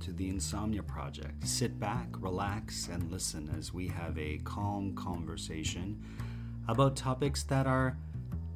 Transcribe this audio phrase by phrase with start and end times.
[0.00, 1.46] to the Insomnia Project.
[1.46, 6.02] Sit back, relax, and listen as we have a calm conversation
[6.68, 7.98] about topics that are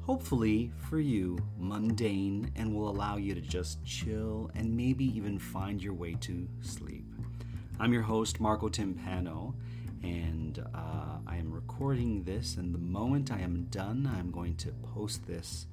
[0.01, 5.83] hopefully for you mundane and will allow you to just chill and maybe even find
[5.83, 7.05] your way to sleep.
[7.79, 9.53] I'm your host, Marco Timpano,
[10.01, 12.57] and uh, I am recording this.
[12.57, 15.67] And the moment I am done, I'm going to post this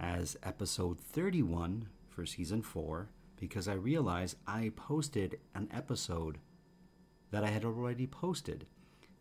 [0.00, 3.08] as episode 31 for season 4
[3.40, 6.38] because I realized I posted an episode
[7.30, 8.66] that I had already posted.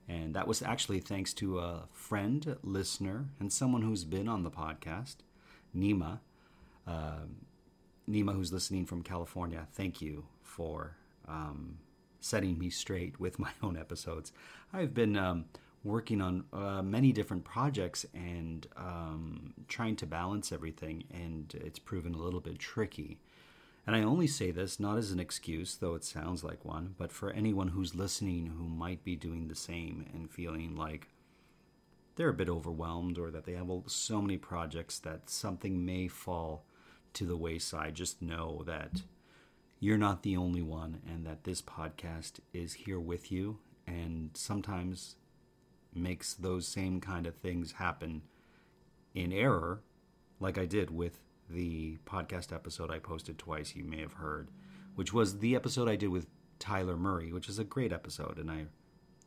[0.07, 4.51] And that was actually thanks to a friend, listener, and someone who's been on the
[4.51, 5.17] podcast,
[5.75, 6.19] Nima.
[6.85, 7.45] Um,
[8.09, 10.95] Nima, who's listening from California, thank you for
[11.27, 11.79] um,
[12.21, 14.31] setting me straight with my own episodes.
[14.71, 15.45] I've been um,
[15.83, 22.13] working on uh, many different projects and um, trying to balance everything, and it's proven
[22.13, 23.19] a little bit tricky.
[23.87, 27.13] And I only say this not as an excuse, though it sounds like one, but
[27.13, 31.07] for anyone who's listening who might be doing the same and feeling like
[32.17, 36.65] they're a bit overwhelmed or that they have so many projects that something may fall
[37.13, 37.95] to the wayside.
[37.95, 39.03] Just know that
[39.79, 45.15] you're not the only one and that this podcast is here with you and sometimes
[45.93, 48.23] makes those same kind of things happen
[49.15, 49.79] in error,
[50.41, 54.49] like I did with the podcast episode I posted twice, you may have heard,
[54.95, 56.27] which was the episode I did with
[56.59, 58.65] Tyler Murray, which is a great episode, and I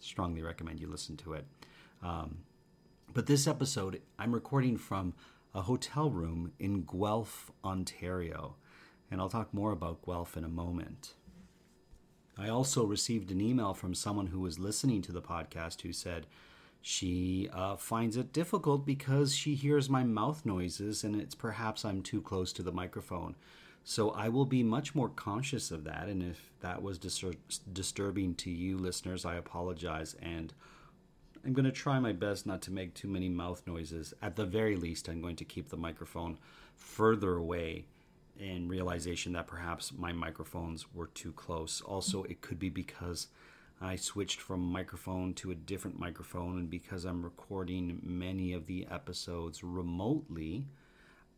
[0.00, 1.47] strongly recommend you listen to it.
[2.03, 2.38] Um,
[3.12, 5.14] but this episode, I'm recording from
[5.54, 8.56] a hotel room in Guelph, Ontario,
[9.10, 11.14] and I'll talk more about Guelph in a moment.
[12.38, 16.26] I also received an email from someone who was listening to the podcast who said,
[16.82, 22.02] she uh, finds it difficult because she hears my mouth noises and it's perhaps I'm
[22.02, 23.34] too close to the microphone.
[23.84, 26.08] So I will be much more conscious of that.
[26.08, 27.36] And if that was distur-
[27.72, 30.14] disturbing to you listeners, I apologize.
[30.22, 30.52] And
[31.44, 34.12] I'm going to try my best not to make too many mouth noises.
[34.20, 36.38] At the very least, I'm going to keep the microphone
[36.76, 37.86] further away
[38.38, 41.80] in realization that perhaps my microphones were too close.
[41.82, 43.28] Also, it could be because
[43.80, 48.86] I switched from microphone to a different microphone, and because I'm recording many of the
[48.91, 50.66] episodes remotely,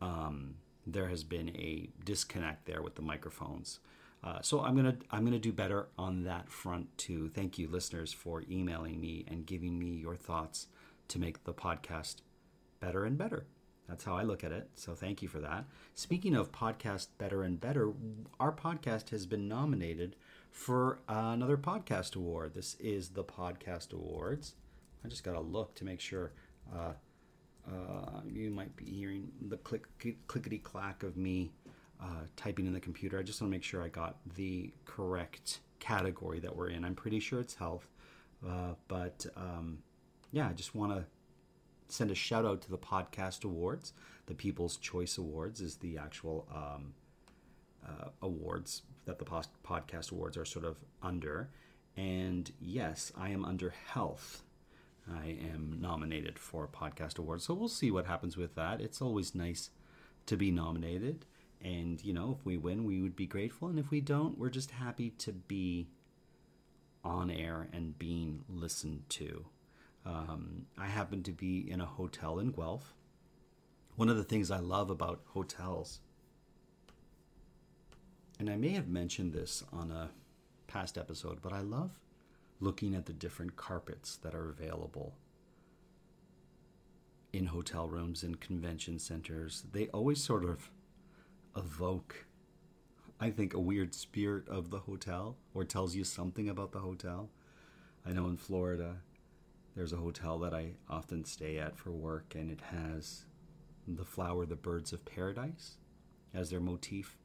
[0.01, 0.55] um,
[0.85, 3.79] there has been a disconnect there with the microphones.
[4.23, 7.29] Uh, so I'm gonna I'm gonna do better on that front too.
[7.29, 10.67] Thank you, listeners, for emailing me and giving me your thoughts
[11.09, 12.17] to make the podcast
[12.79, 13.45] better and better.
[13.87, 14.69] That's how I look at it.
[14.75, 15.65] So thank you for that.
[15.93, 17.91] Speaking of podcast better and better,
[18.39, 20.15] our podcast has been nominated
[20.53, 22.53] for uh, another podcast award.
[22.53, 24.53] This is the Podcast Awards.
[25.03, 26.31] I just got to look to make sure.
[26.73, 26.93] Uh,
[27.67, 29.85] uh, you might be hearing the click,
[30.27, 31.51] clickety clack of me
[32.01, 33.17] uh, typing in the computer.
[33.19, 36.85] I just want to make sure I got the correct category that we're in.
[36.85, 37.87] I'm pretty sure it's health,
[38.47, 39.79] uh, but um,
[40.31, 41.05] yeah, I just want to
[41.87, 43.93] send a shout out to the Podcast Awards.
[44.27, 46.93] The People's Choice Awards is the actual um,
[47.87, 51.49] uh, awards that the podcast awards are sort of under.
[51.95, 54.43] And yes, I am under health.
[55.11, 57.45] I am nominated for podcast awards.
[57.45, 58.79] So we'll see what happens with that.
[58.79, 59.69] It's always nice
[60.27, 61.25] to be nominated.
[61.61, 63.67] And, you know, if we win, we would be grateful.
[63.67, 65.87] And if we don't, we're just happy to be
[67.03, 69.45] on air and being listened to.
[70.05, 72.93] Um, I happen to be in a hotel in Guelph.
[73.95, 75.99] One of the things I love about hotels
[78.43, 80.09] and I may have mentioned this on a
[80.67, 82.01] past episode, but I love
[82.59, 85.13] looking at the different carpets that are available
[87.31, 90.69] in hotel rooms and convention centers, they always sort of
[91.55, 92.25] evoke,
[93.17, 97.29] I think, a weird spirit of the hotel or tells you something about the hotel.
[98.05, 98.97] I know in Florida,
[99.73, 103.23] there's a hotel that I often stay at for work, and it has
[103.87, 105.77] the flower, the birds of paradise,
[106.33, 107.15] as their motif.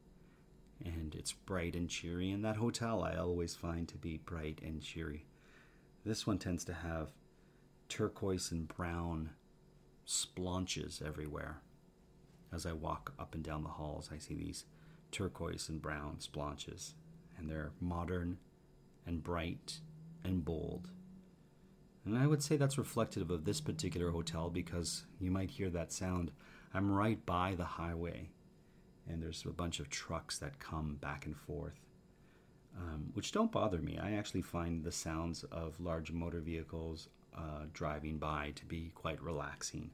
[0.85, 2.31] And it's bright and cheery.
[2.31, 5.27] And that hotel I always find to be bright and cheery.
[6.05, 7.11] This one tends to have
[7.89, 9.31] turquoise and brown
[10.05, 11.61] splotches everywhere.
[12.53, 14.65] As I walk up and down the halls, I see these
[15.11, 16.95] turquoise and brown splotches,
[17.37, 18.39] and they're modern
[19.07, 19.81] and bright
[20.25, 20.89] and bold.
[22.05, 25.93] And I would say that's reflective of this particular hotel because you might hear that
[25.93, 26.31] sound.
[26.73, 28.31] I'm right by the highway,
[29.09, 31.81] and there's a bunch of trucks that come back and forth,
[32.77, 33.99] um, which don't bother me.
[33.99, 39.23] I actually find the sounds of large motor vehicles uh, driving by to be quite
[39.23, 39.91] relaxing.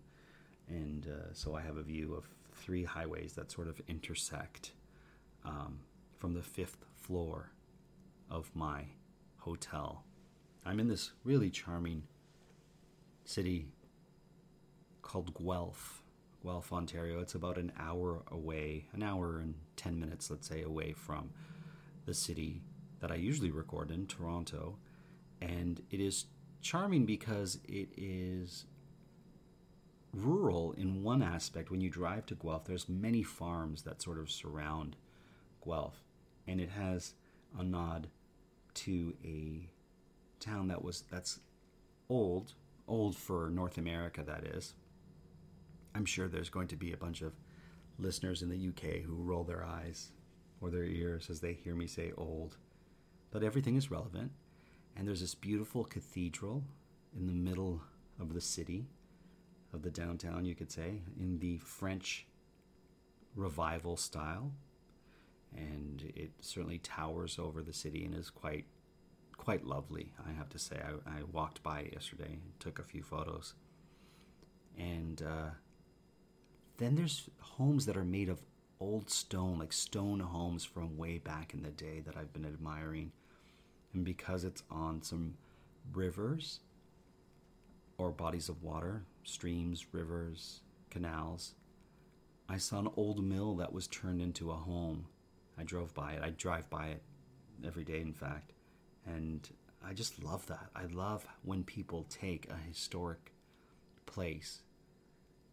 [0.68, 2.24] And uh, so I have a view of
[2.54, 4.72] three highways that sort of intersect
[5.44, 5.80] um,
[6.16, 7.50] from the fifth floor
[8.30, 8.84] of my
[9.38, 10.04] hotel.
[10.64, 12.04] I'm in this really charming
[13.24, 13.66] city
[15.02, 16.02] called Guelph,
[16.44, 17.20] Guelph, Ontario.
[17.20, 21.30] It's about an hour away, an hour and 10 minutes, let's say, away from
[22.04, 22.62] the city
[23.00, 24.76] that I usually record in, Toronto.
[25.40, 26.26] And it is
[26.60, 28.66] charming because it is
[30.12, 31.70] rural in one aspect.
[31.70, 34.96] When you drive to Guelph, there's many farms that sort of surround
[35.64, 36.02] Guelph,
[36.46, 37.14] and it has
[37.58, 38.08] a nod
[38.74, 39.68] to a
[40.40, 41.40] town that was that's
[42.08, 42.52] old,
[42.86, 44.22] old for North America.
[44.22, 44.74] That is.
[45.94, 47.32] I'm sure there's going to be a bunch of
[47.98, 50.10] listeners in the UK who roll their eyes
[50.60, 52.56] or their ears as they hear me say old,
[53.30, 54.32] but everything is relevant.
[54.96, 56.64] And there's this beautiful cathedral
[57.16, 57.82] in the middle
[58.20, 58.86] of the city
[59.72, 62.26] of the downtown, you could say, in the French
[63.34, 64.52] revival style.
[65.56, 68.66] And it certainly towers over the city and is quite
[69.36, 70.80] quite lovely, I have to say.
[70.80, 73.54] I, I walked by yesterday, took a few photos.
[74.78, 75.50] And uh,
[76.78, 78.40] then there's homes that are made of
[78.80, 83.12] old stone, like stone homes from way back in the day that I've been admiring.
[83.92, 85.34] And because it's on some
[85.92, 86.60] rivers
[87.96, 90.60] or bodies of water, streams, rivers,
[90.90, 91.54] canals.
[92.48, 95.06] I saw an old mill that was turned into a home.
[95.58, 96.22] I drove by it.
[96.22, 97.02] I drive by it
[97.64, 98.52] every day, in fact.
[99.06, 99.48] And
[99.86, 100.68] I just love that.
[100.74, 103.32] I love when people take a historic
[104.06, 104.60] place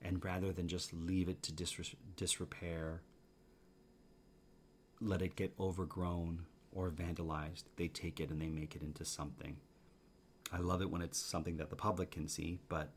[0.01, 3.01] and rather than just leave it to disre- disrepair,
[5.00, 9.57] let it get overgrown or vandalized, they take it and they make it into something.
[10.51, 12.92] I love it when it's something that the public can see, but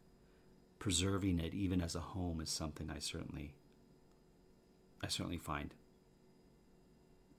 [0.78, 3.54] preserving it even as a home is something I certainly
[5.02, 5.74] I certainly find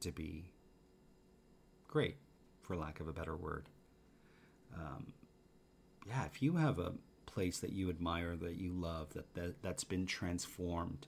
[0.01, 0.51] to be
[1.87, 2.17] great,
[2.61, 3.69] for lack of a better word.
[4.75, 5.13] Um,
[6.07, 6.93] yeah, if you have a
[7.35, 11.05] place that you admire, that you love, that, that that's been transformed,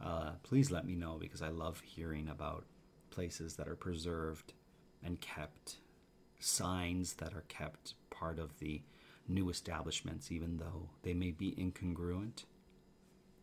[0.00, 2.64] uh, please let me know because I love hearing about
[3.10, 4.54] places that are preserved
[5.04, 5.76] and kept,
[6.40, 8.80] signs that are kept part of the
[9.28, 12.44] new establishments, even though they may be incongruent,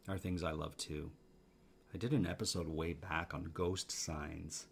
[0.08, 1.12] are things I love too.
[1.94, 4.66] I did an episode way back on ghost signs,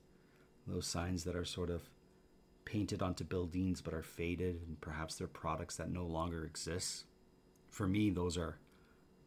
[0.66, 1.90] those signs that are sort of
[2.66, 7.06] painted onto buildings but are faded and perhaps they're products that no longer exist.
[7.78, 8.58] For me, those are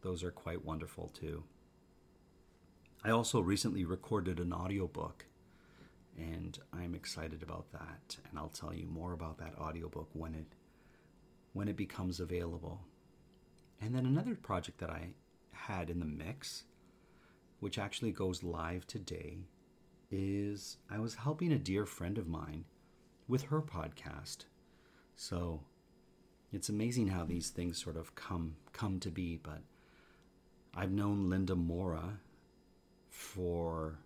[0.01, 1.45] those are quite wonderful too.
[3.01, 5.25] I also recently recorded an audiobook
[6.17, 10.47] and I'm excited about that and I'll tell you more about that audiobook when it
[11.53, 12.81] when it becomes available.
[13.79, 15.13] And then another project that I
[15.53, 16.65] had in the mix,
[17.61, 19.45] which actually goes live today,
[20.11, 22.65] is I was helping a dear friend of mine
[23.29, 24.39] with her podcast.
[25.15, 25.61] So
[26.51, 29.61] it's amazing how these things sort of come come to be, but
[30.75, 32.19] I've known Linda Mora
[33.09, 33.99] for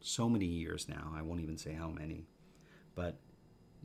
[0.00, 1.12] so many years now.
[1.14, 2.26] I won't even say how many.
[2.94, 3.16] But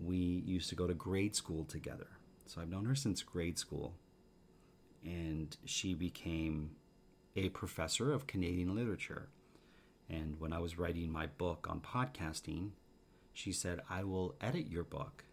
[0.02, 2.08] we used to go to grade school together.
[2.48, 3.94] So I've known her since grade school.
[5.04, 6.72] And she became
[7.36, 9.30] a professor of Canadian literature.
[10.10, 12.72] And when I was writing my book on podcasting,
[13.34, 15.26] she said, I will edit your book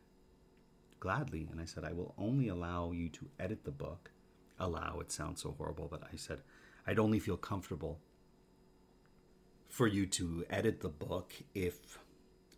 [1.02, 1.48] gladly.
[1.50, 4.12] And I said, I will only allow you to edit the book.
[4.60, 6.42] Allow, it sounds so horrible, but I said,
[6.86, 7.98] I'd only feel comfortable
[9.68, 11.98] for you to edit the book if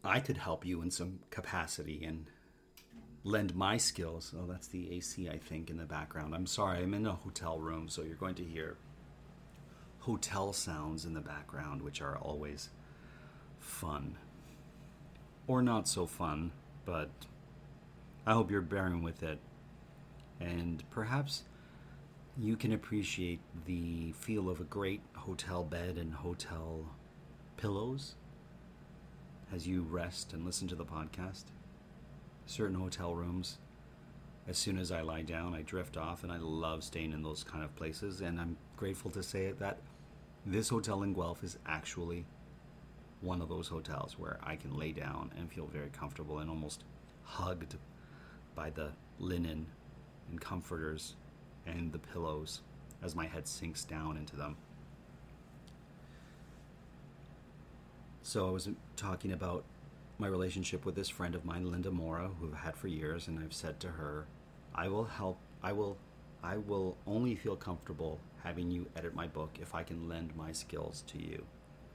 [0.05, 2.05] I could help you in some capacity.
[2.05, 2.27] And
[3.25, 4.35] lend my skills.
[4.39, 6.35] Oh, that's the AC, I think, in the background.
[6.35, 8.77] I'm sorry, I'm in a hotel room, so you're going to hear
[10.01, 12.69] hotel sounds in the background, which are always
[13.59, 14.19] fun.
[15.47, 16.53] Or not so fun,
[16.85, 17.09] but
[18.27, 19.39] I hope you're bearing with it.
[20.41, 21.43] And perhaps
[22.39, 26.87] you can appreciate the feel of a great hotel bed and hotel
[27.57, 28.15] pillows
[29.53, 31.45] as you rest and listen to the podcast.
[32.47, 33.59] Certain hotel rooms,
[34.49, 37.45] as soon as I lie down, I drift off, and I love staying in those
[37.45, 38.21] kind of places.
[38.21, 39.79] And I'm grateful to say that
[40.45, 42.27] this hotel in Guelph is actually
[43.21, 46.85] one of those hotels where I can lay down and feel very comfortable and almost
[47.23, 47.77] hugged
[48.55, 49.67] by the linen
[50.31, 51.15] and comforters
[51.67, 52.61] and the pillows
[53.03, 54.57] as my head sinks down into them.
[58.23, 59.65] So I was talking about
[60.19, 63.39] my relationship with this friend of mine, Linda Mora, who I've had for years, and
[63.39, 64.27] I've said to her,
[64.75, 65.97] I will help I will
[66.43, 70.53] I will only feel comfortable having you edit my book if I can lend my
[70.53, 71.45] skills to you.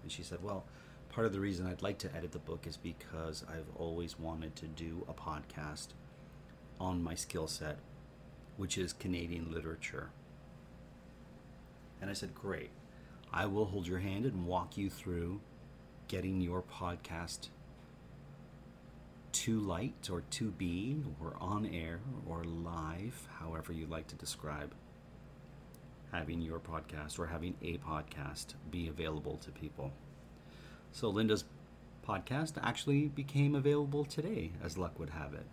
[0.01, 0.65] And she said, Well,
[1.09, 4.55] part of the reason I'd like to edit the book is because I've always wanted
[4.57, 5.89] to do a podcast
[6.79, 7.77] on my skill set,
[8.57, 10.09] which is Canadian literature.
[12.01, 12.69] And I said, Great.
[13.31, 15.41] I will hold your hand and walk you through
[16.07, 17.49] getting your podcast
[19.31, 24.73] to light or to be or on air or live, however you like to describe
[26.11, 29.91] having your podcast or having a podcast be available to people.
[30.91, 31.43] So Linda's
[32.07, 35.45] podcast actually became available today, as luck would have it,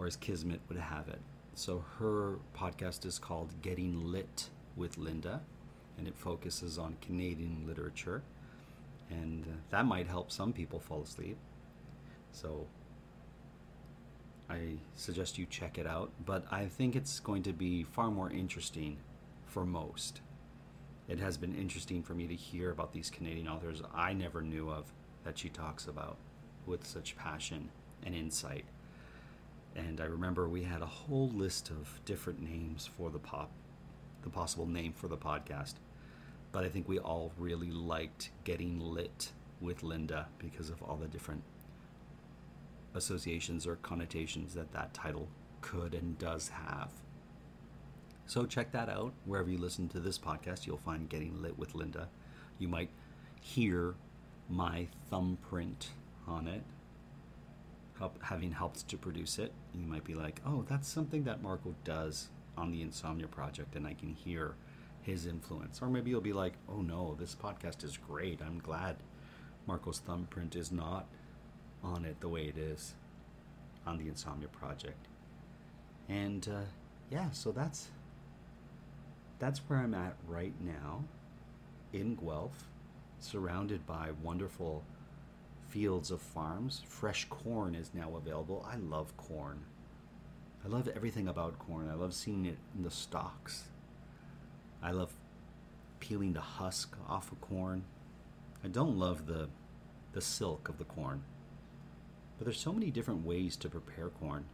[0.00, 1.20] or as Kismet would have it.
[1.54, 5.42] So her podcast is called Getting Lit with Linda,
[5.98, 8.22] and it focuses on Canadian literature.
[9.10, 11.36] And uh, that might help some people fall asleep.
[12.32, 12.66] So
[14.48, 18.30] I suggest you check it out, but I think it's going to be far more
[18.30, 18.96] interesting
[19.44, 20.22] for most.
[21.08, 24.70] It has been interesting for me to hear about these Canadian authors I never knew
[24.70, 24.92] of
[25.24, 26.16] that she talks about
[26.64, 27.68] with such passion
[28.02, 28.64] and insight.
[29.76, 33.50] And I remember we had a whole list of different names for the pop
[34.22, 35.74] the possible name for the podcast.
[36.52, 41.06] But I think we all really liked getting lit with Linda because of all the
[41.06, 41.42] different
[42.94, 45.28] associations or connotations that that title
[45.60, 46.90] could and does have.
[48.26, 49.12] So check that out.
[49.24, 52.08] Wherever you listen to this podcast, you'll find Getting Lit with Linda.
[52.58, 52.90] You might
[53.40, 53.94] hear
[54.48, 55.90] my thumbprint
[56.26, 56.62] on it,
[58.00, 59.52] help, having helped to produce it.
[59.72, 63.86] You might be like, oh, that's something that Marco does on the Insomnia Project, and
[63.86, 64.56] I can hear
[65.02, 65.80] his influence.
[65.80, 68.40] Or maybe you'll be like, oh no, this podcast is great.
[68.42, 68.96] I'm glad
[69.66, 71.06] Marco's thumbprint is not
[71.84, 72.94] on it the way it is
[73.86, 75.06] on the Insomnia Project.
[76.08, 76.64] And uh,
[77.10, 77.88] yeah, so that's
[79.38, 81.04] that's where I'm at right now
[81.92, 82.64] in Guelph,
[83.20, 84.84] surrounded by wonderful
[85.70, 86.82] fields of farms.
[86.86, 88.66] Fresh corn is now available.
[88.70, 89.60] I love corn.
[90.64, 91.88] I love everything about corn.
[91.88, 93.64] I love seeing it in the stalks.
[94.82, 95.12] I love
[96.00, 97.84] peeling the husk off of corn.
[98.64, 99.48] I don't love the
[100.12, 101.22] the silk of the corn.
[102.36, 104.44] But there's so many different ways to prepare corn.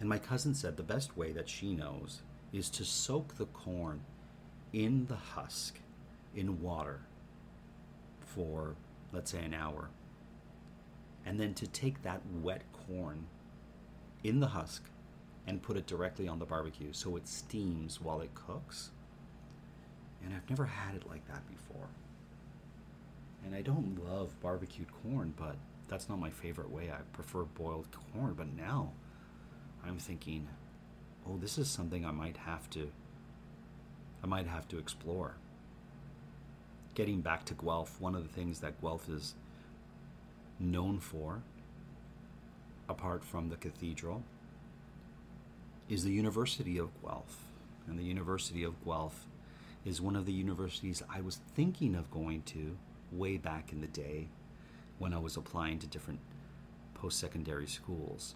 [0.00, 2.22] And my cousin said the best way that she knows
[2.52, 4.00] is to soak the corn
[4.72, 5.78] in the husk
[6.34, 7.00] in water
[8.20, 8.74] for,
[9.12, 9.90] let's say, an hour.
[11.24, 13.26] And then to take that wet corn
[14.24, 14.84] in the husk
[15.46, 18.90] and put it directly on the barbecue so it steams while it cooks.
[20.24, 21.88] And I've never had it like that before.
[23.44, 25.56] And I don't love barbecued corn, but
[25.88, 26.90] that's not my favorite way.
[26.90, 28.92] I prefer boiled corn, but now
[29.84, 30.46] I'm thinking,
[31.26, 32.90] oh, this is something I might have to
[34.22, 35.36] I might have to explore.
[36.94, 39.34] Getting back to Guelph, one of the things that Guelph is
[40.58, 41.42] known for,
[42.88, 44.22] apart from the cathedral,
[45.88, 47.44] is the University of Guelph.
[47.86, 49.26] And the University of Guelph
[49.84, 52.76] is one of the universities I was thinking of going to
[53.12, 54.28] way back in the day
[54.98, 56.20] when I was applying to different
[56.94, 58.34] post secondary schools.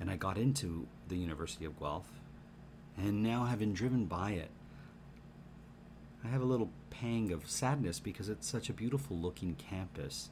[0.00, 2.08] And I got into the University of Guelph,
[2.96, 4.50] and now having driven by it,
[6.24, 10.30] I have a little pang of sadness because it's such a beautiful looking campus.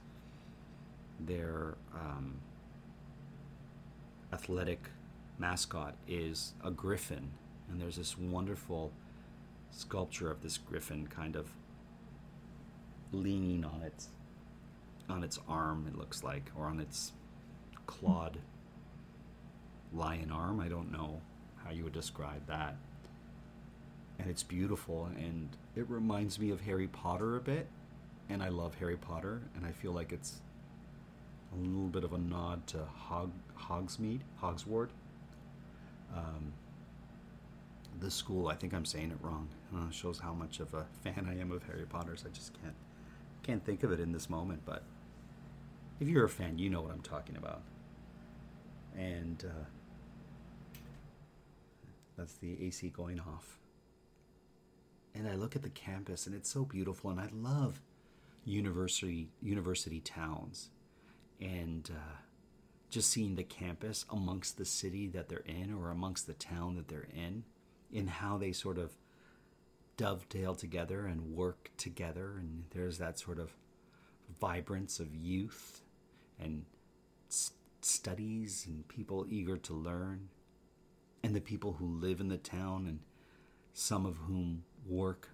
[1.20, 2.37] Their um,
[4.32, 4.88] athletic
[5.38, 7.30] mascot is a griffin,
[7.70, 8.92] and there's this wonderful
[9.70, 11.50] sculpture of this griffin kind of
[13.12, 14.08] leaning on its
[15.08, 17.12] on its arm, it looks like, or on its
[17.87, 18.38] clawed
[19.92, 20.58] lion arm.
[20.61, 21.20] I don't know
[21.62, 22.76] how you would describe that.
[24.18, 27.66] And it's beautiful, and it reminds me of Harry Potter a bit.
[28.28, 30.40] And I love Harry Potter, and I feel like it's
[31.52, 34.88] a little bit of a nod to Hog, Hogsmeade, Hogsward.
[36.14, 36.52] Um,
[38.00, 39.48] the school, I think I'm saying it wrong.
[39.74, 42.24] Uh, shows how much of a fan I am of Harry Potter's.
[42.26, 42.74] I just can't
[43.42, 44.84] can't think of it in this moment, but
[45.98, 47.62] if you're a fan, you know what I'm talking about.
[48.96, 49.64] And uh,
[52.16, 53.58] that's the AC going off.
[55.14, 57.81] And I look at the campus, and it's so beautiful, and I love
[58.45, 60.71] university university towns,
[61.40, 62.16] and uh,
[62.90, 66.88] just seeing the campus amongst the city that they're in, or amongst the town that
[66.88, 67.45] they're in,
[67.92, 68.92] in how they sort of
[69.97, 73.54] dovetail together and work together, and there's that sort of
[74.40, 75.83] vibrance of youth
[76.40, 76.64] and
[77.31, 77.52] s-
[77.83, 80.31] studies and people eager to learn,
[81.23, 83.00] and the people who live in the town, and
[83.75, 85.30] some of whom work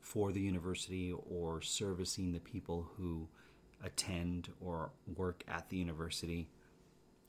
[0.00, 3.28] for the university or servicing the people who
[3.84, 6.48] attend or work at the university.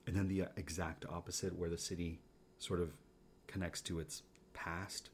[0.06, 2.22] And then the uh, exact opposite, where the city
[2.60, 2.94] sort of
[3.48, 5.10] connects to its past.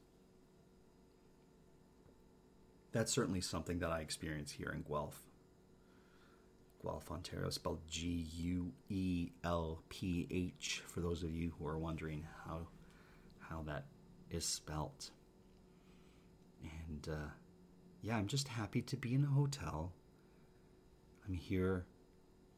[2.92, 5.20] That's certainly something that I experience here in Guelph.
[6.80, 11.78] Guelph, Ontario, spelled G U E L P H, for those of you who are
[11.78, 12.68] wondering how,
[13.40, 13.86] how that
[14.30, 15.10] is spelt.
[16.64, 17.30] And uh,
[18.02, 19.92] yeah, I'm just happy to be in a hotel.
[21.26, 21.86] I'm here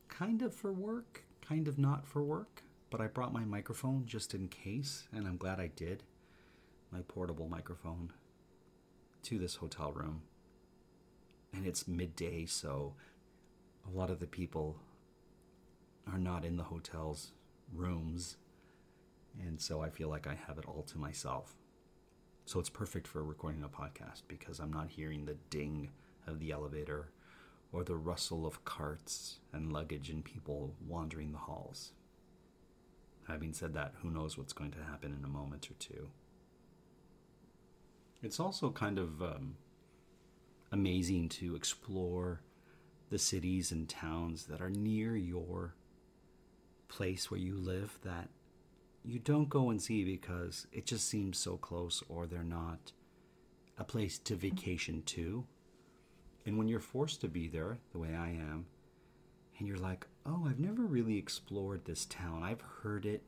[0.09, 4.35] kind of for work, kind of not for work, but I brought my microphone just
[4.35, 6.03] in case, and I'm glad I did.
[6.91, 8.13] My portable microphone
[9.25, 10.23] to this hotel room.
[11.53, 12.95] And it's midday, so
[13.87, 14.77] a lot of the people
[16.11, 17.33] are not in the hotel's
[17.75, 18.37] rooms.
[19.41, 21.57] And so I feel like I have it all to myself.
[22.47, 25.91] So it's perfect for recording a podcast because I'm not hearing the ding
[26.29, 27.11] of the elevator
[27.73, 31.91] or the rustle of carts and luggage and people wandering the halls.
[33.27, 36.07] Having said that, who knows what's going to happen in a moment or two.
[38.23, 39.57] It's also kind of um,
[40.71, 42.43] amazing to explore
[43.11, 45.75] the cities and towns that are near your
[46.87, 48.29] place where you live that
[49.07, 52.93] you don't go and see because it just seems so close or they're not
[53.79, 55.47] a place to vacation to.
[56.45, 58.67] And when you're forced to be there, the way I am,
[59.59, 62.43] and you're like, oh, I've never really explored this town.
[62.43, 63.23] I've heard it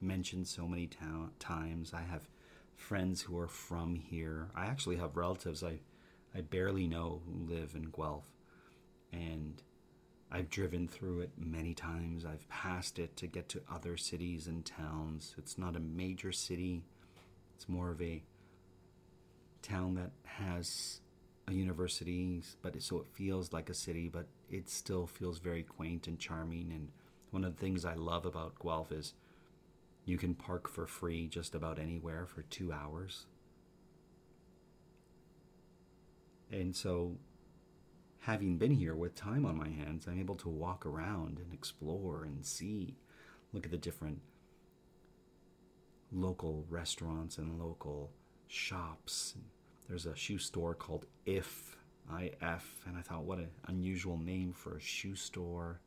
[0.00, 1.94] mentioned so many ta- times.
[1.94, 2.28] I have
[2.76, 4.50] friends who are from here.
[4.54, 5.80] I actually have relatives I,
[6.34, 8.28] I barely know who live in Guelph.
[9.12, 9.62] And
[10.34, 12.24] I've driven through it many times.
[12.24, 15.34] I've passed it to get to other cities and towns.
[15.36, 16.82] It's not a major city,
[17.54, 18.22] it's more of a
[19.60, 21.00] town that has
[21.46, 25.62] a university, but it, so it feels like a city, but it still feels very
[25.62, 26.72] quaint and charming.
[26.72, 26.88] And
[27.30, 29.12] one of the things I love about Guelph is
[30.06, 33.26] you can park for free just about anywhere for two hours.
[36.50, 37.16] And so,
[38.22, 42.22] having been here with time on my hands, I'm able to walk around and explore
[42.22, 42.94] and see,
[43.52, 44.20] look at the different
[46.12, 48.12] local restaurants and local
[48.46, 49.34] shops.
[49.88, 51.76] There's a shoe store called If,
[52.16, 55.80] IF, and I thought, what an unusual name for a shoe store.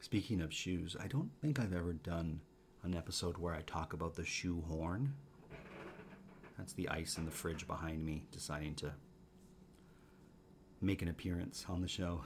[0.00, 2.40] Speaking of shoes, I don't think I've ever done
[2.82, 5.14] an episode where I talk about the shoe horn.
[6.58, 8.92] That's the ice in the fridge behind me deciding to
[10.84, 12.20] make an appearance on the show.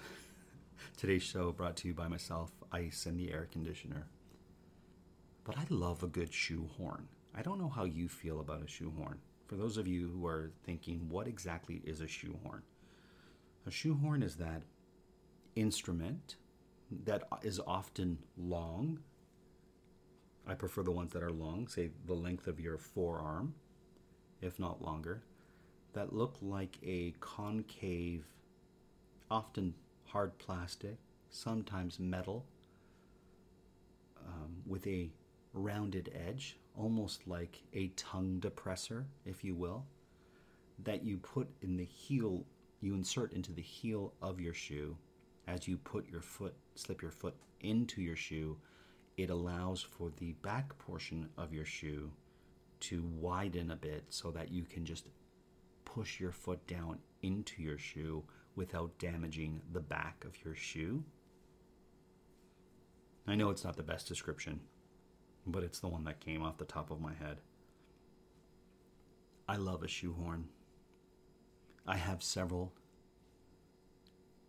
[0.97, 4.07] Today's show brought to you by myself, ice, and the air conditioner.
[5.45, 7.09] But I love a good shoe horn.
[7.35, 9.19] I don't know how you feel about a shoe horn.
[9.47, 12.63] For those of you who are thinking, what exactly is a shoe horn?
[13.67, 14.63] A shoe horn is that
[15.55, 16.37] instrument
[17.05, 18.99] that is often long.
[20.47, 23.55] I prefer the ones that are long, say the length of your forearm,
[24.41, 25.23] if not longer,
[25.93, 28.27] that look like a concave,
[29.31, 30.97] often hard plastic,
[31.31, 32.47] sometimes metal,
[34.27, 35.11] um, with a
[35.53, 39.85] rounded edge, almost like a tongue depressor, if you will,
[40.85, 42.45] that you put in the heel,
[42.81, 44.97] you insert into the heel of your shoe
[45.49, 48.57] as you put your foot, slip your foot into your shoe.
[49.17, 52.11] It allows for the back portion of your shoe
[52.81, 55.09] to widen a bit so that you can just
[55.85, 58.23] push your foot down into your shoe
[58.59, 61.05] without damaging the back of your shoe.
[63.25, 64.59] I know it's not the best description,
[65.47, 67.39] but it's the one that came off the top of my head.
[69.49, 70.49] I love a shoehorn.
[71.87, 72.73] I have several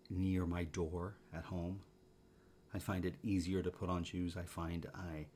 [0.09, 1.81] near my door at home.
[2.73, 4.35] I find it easier to put on shoes.
[4.35, 5.27] I find I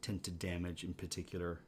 [0.00, 1.60] tend to damage, in particular,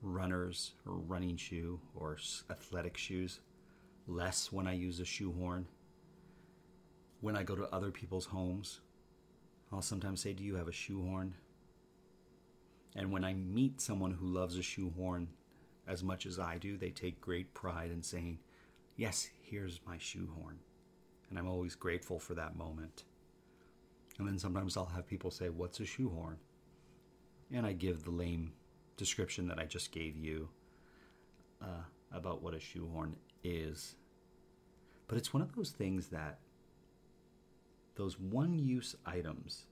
[0.00, 2.16] runners or running shoe or
[2.50, 3.40] athletic shoes
[4.06, 5.66] less when I use a shoehorn.
[7.20, 8.80] When I go to other people's homes,
[9.72, 11.34] I'll sometimes say, Do you have a shoehorn?
[12.96, 15.28] And when I meet someone who loves a shoehorn
[15.88, 18.38] as much as I do, they take great pride in saying,
[18.96, 20.58] Yes, here's my shoehorn.
[21.28, 23.04] And I'm always grateful for that moment.
[24.18, 26.38] And then sometimes I'll have people say, What's a shoehorn?
[27.52, 28.52] And I give the lame
[28.96, 30.48] description that I just gave you
[31.62, 33.96] uh, about what a shoehorn is.
[35.06, 36.38] But it's one of those things that
[37.96, 39.66] those one use items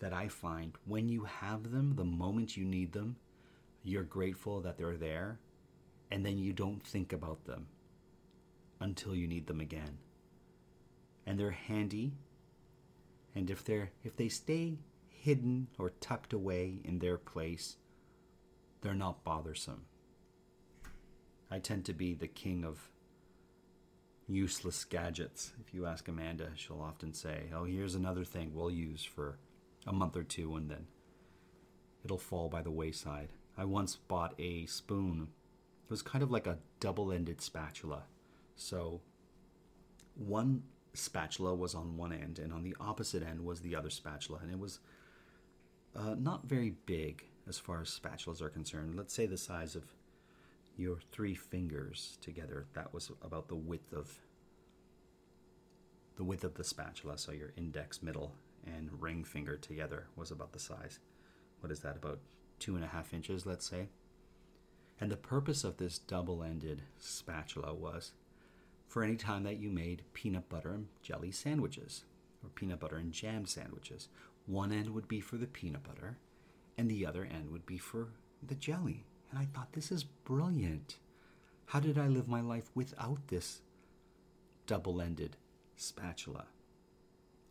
[0.00, 3.16] that I find when you have them, the moment you need them,
[3.82, 5.38] you're grateful that they're there,
[6.10, 7.68] and then you don't think about them
[8.80, 9.98] until you need them again.
[11.26, 12.12] And they're handy,
[13.34, 17.76] and if they're if they stay hidden or tucked away in their place,
[18.80, 19.84] they're not bothersome.
[21.50, 22.90] I tend to be the king of
[24.26, 25.52] useless gadgets.
[25.60, 29.38] If you ask Amanda, she'll often say, Oh, here's another thing we'll use for
[29.86, 30.86] a month or two and then
[32.04, 33.32] it'll fall by the wayside.
[33.58, 35.28] I once bought a spoon.
[35.84, 38.04] It was kind of like a double ended spatula.
[38.54, 39.00] So
[40.14, 40.62] one
[40.94, 44.40] spatula was on one end, and on the opposite end was the other spatula.
[44.42, 44.80] And it was
[45.94, 48.96] uh, not very big as far as spatulas are concerned.
[48.96, 49.84] Let's say the size of
[50.76, 52.66] your three fingers together.
[52.74, 54.20] That was about the width of
[56.16, 57.18] the width of the spatula.
[57.18, 58.34] So your index, middle,
[58.66, 60.98] and ring finger together was about the size.
[61.60, 61.96] What is that?
[61.96, 62.20] About
[62.58, 63.88] two and a half inches, let's say.
[65.00, 68.12] And the purpose of this double-ended spatula was
[68.86, 72.04] for any time that you made peanut butter and jelly sandwiches
[72.42, 74.08] or peanut butter and jam sandwiches.
[74.46, 76.18] One end would be for the peanut butter,
[76.76, 78.08] and the other end would be for
[78.46, 79.04] the jelly.
[79.30, 80.96] And I thought, this is brilliant.
[81.66, 83.62] How did I live my life without this
[84.66, 85.36] double ended
[85.76, 86.46] spatula?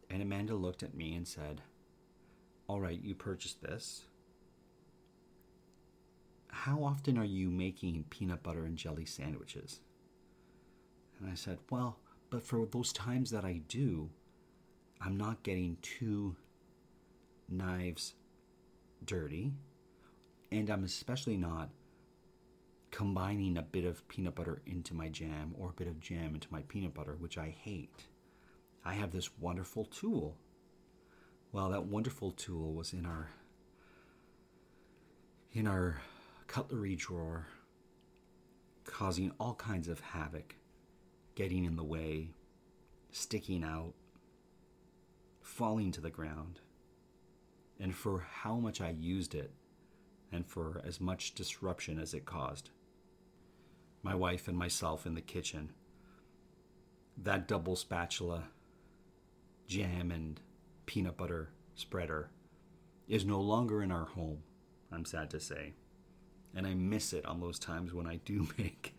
[0.09, 1.61] And Amanda looked at me and said,
[2.67, 4.03] All right, you purchased this.
[6.47, 9.79] How often are you making peanut butter and jelly sandwiches?
[11.19, 14.09] And I said, Well, but for those times that I do,
[14.99, 16.35] I'm not getting two
[17.47, 18.15] knives
[19.05, 19.53] dirty
[20.51, 21.69] and I'm especially not
[22.91, 26.47] combining a bit of peanut butter into my jam or a bit of jam into
[26.51, 28.07] my peanut butter, which I hate.
[28.83, 30.37] I have this wonderful tool.
[31.51, 33.29] Well, that wonderful tool was in our
[35.51, 36.01] in our
[36.47, 37.47] cutlery drawer,
[38.85, 40.55] causing all kinds of havoc,
[41.35, 42.31] getting in the way,
[43.11, 43.93] sticking out,
[45.41, 46.59] falling to the ground.
[47.79, 49.51] And for how much I used it,
[50.31, 52.69] and for as much disruption as it caused.
[54.03, 55.71] My wife and myself in the kitchen.
[57.17, 58.45] That double spatula,
[59.67, 60.39] jam, and
[60.85, 62.29] peanut butter spreader
[63.07, 64.43] is no longer in our home,
[64.91, 65.73] I'm sad to say.
[66.55, 68.93] And I miss it on those times when I do make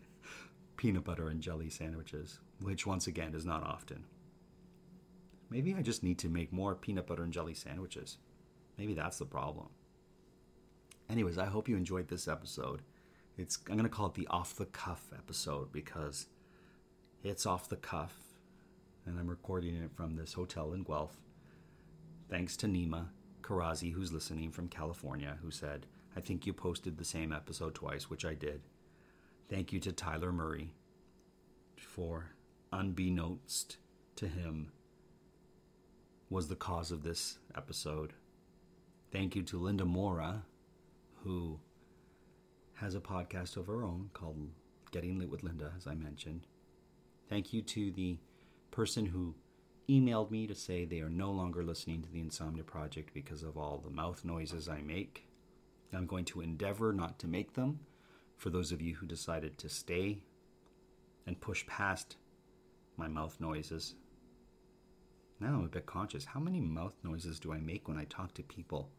[0.77, 4.05] peanut butter and jelly sandwiches, which once again is not often.
[5.49, 8.17] Maybe I just need to make more peanut butter and jelly sandwiches.
[8.77, 9.67] Maybe that's the problem.
[11.11, 12.83] Anyways, I hope you enjoyed this episode.
[13.37, 16.27] It's I'm gonna call it the off the cuff episode because
[17.21, 18.15] it's off the cuff,
[19.05, 21.19] and I'm recording it from this hotel in Guelph.
[22.29, 23.07] Thanks to Nima
[23.41, 28.09] Karazi, who's listening from California, who said, "I think you posted the same episode twice,"
[28.09, 28.61] which I did.
[29.49, 30.73] Thank you to Tyler Murray
[31.77, 32.35] for
[32.71, 33.75] unbeknownst
[34.15, 34.71] to him
[36.29, 38.13] was the cause of this episode.
[39.11, 40.45] Thank you to Linda Mora
[41.23, 41.59] who
[42.75, 44.49] has a podcast of her own called
[44.91, 46.47] Getting Lit with Linda, as I mentioned.
[47.29, 48.17] Thank you to the
[48.71, 49.35] person who
[49.89, 53.57] emailed me to say they are no longer listening to the Insomnia Project because of
[53.57, 55.27] all the mouth noises I make.
[55.93, 57.81] I'm going to endeavor not to make them
[58.37, 60.23] for those of you who decided to stay
[61.27, 62.15] and push past
[62.97, 63.95] my mouth noises.
[65.39, 66.25] Now I'm a bit conscious.
[66.25, 68.89] How many mouth noises do I make when I talk to people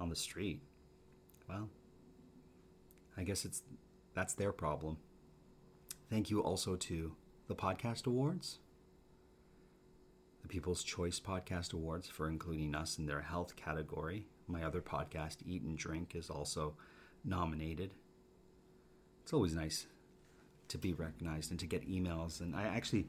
[0.00, 0.62] on the street?
[1.48, 1.68] Well,
[3.16, 3.62] I guess it's
[4.14, 4.98] that's their problem.
[6.10, 7.12] Thank you also to
[7.48, 8.58] the Podcast Awards,
[10.42, 14.26] the People's Choice Podcast Awards for including us in their health category.
[14.46, 16.74] My other podcast, Eat and Drink, is also
[17.24, 17.92] nominated.
[19.22, 19.86] It's always nice
[20.68, 22.40] to be recognized and to get emails.
[22.40, 23.06] And I actually,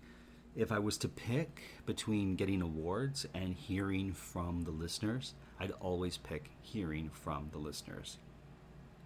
[0.55, 6.17] if I was to pick between getting awards and hearing from the listeners, I'd always
[6.17, 8.17] pick hearing from the listeners.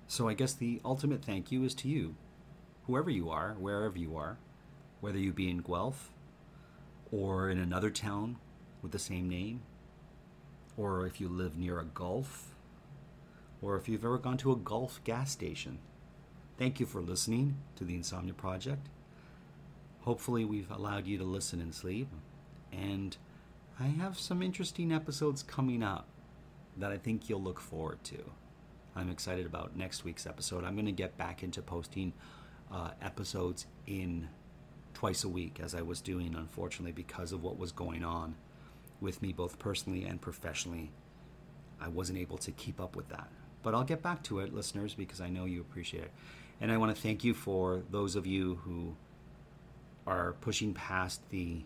[0.07, 2.15] So I guess the ultimate thank you is to you,
[2.87, 4.37] whoever you are, wherever you are,
[5.01, 6.11] whether you be in Guelph
[7.11, 8.37] or in another town
[8.81, 9.61] with the same name,
[10.77, 12.53] or if you live near a Gulf,
[13.61, 15.79] or if you've ever gone to a Gulf gas station.
[16.57, 18.87] Thank you for listening to the Insomnia Project.
[20.01, 22.09] Hopefully, we've allowed you to listen and sleep.
[22.71, 23.15] And
[23.79, 26.07] I have some interesting episodes coming up
[26.77, 28.31] that I think you'll look forward to.
[28.95, 30.63] I'm excited about next week's episode.
[30.63, 32.13] I'm going to get back into posting
[32.71, 34.29] uh, episodes in
[34.93, 38.35] twice a week as I was doing, unfortunately, because of what was going on
[39.01, 40.91] with me, both personally and professionally.
[41.81, 43.27] I wasn't able to keep up with that.
[43.63, 46.11] But I'll get back to it, listeners, because I know you appreciate it.
[46.61, 48.95] And I want to thank you for those of you who
[50.05, 51.61] are pushing past the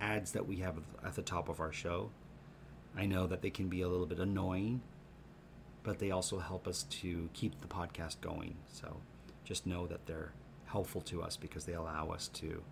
[0.00, 2.10] ads that we have at the top of our show.
[2.96, 4.82] I know that they can be a little bit annoying,
[5.88, 8.54] but they also help us to keep the podcast going.
[8.70, 8.98] So
[9.42, 10.34] just know that they're
[10.66, 12.62] helpful to us because they allow us to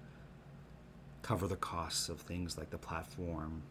[1.23, 3.63] cover the costs of things like the platform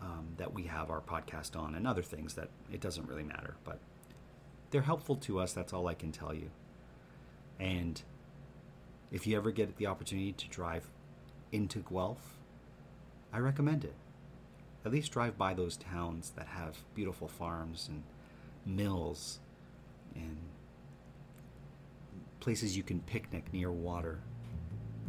[0.00, 3.56] um, that we have our podcast on and other things that it doesn't really matter.
[3.64, 3.80] But
[4.70, 5.52] they're helpful to us.
[5.52, 6.50] That's all I can tell you.
[7.58, 8.00] And
[9.10, 10.88] if you ever get the opportunity to drive
[11.50, 12.38] into Guelph,
[13.32, 13.96] I recommend it.
[14.84, 18.04] At least drive by those towns that have beautiful farms and
[18.66, 19.40] mills
[20.14, 20.36] and
[22.40, 24.20] places you can picnic near water.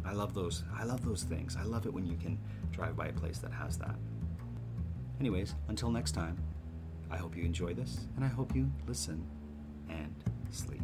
[0.04, 0.64] I love those.
[0.76, 1.56] I love those things.
[1.56, 2.38] I love it when you can
[2.70, 3.94] drive by a place that has that.
[5.20, 6.36] Anyways, until next time,
[7.10, 9.24] I hope you enjoy this and I hope you listen
[9.88, 10.14] and
[10.50, 10.82] sleep.